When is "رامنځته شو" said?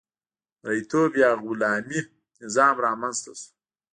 2.85-3.47